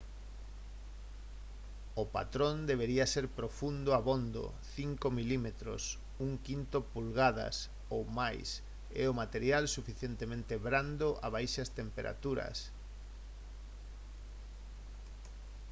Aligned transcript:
o 2.01 2.03
patrón 2.15 2.55
debería 2.71 3.05
ser 3.13 3.25
profundo 3.39 3.89
abondo 3.99 4.43
5 4.75 5.07
mm 5.17 5.47
1/5 6.27 6.77
polgadas 6.93 7.55
ou 7.95 8.01
máis 8.19 8.47
e 9.01 9.03
o 9.11 9.17
material 9.21 9.63
suficientemente 9.75 10.53
brando 10.65 11.07
a 11.25 11.27
baixas 11.35 11.69
temperaturas 11.79 12.57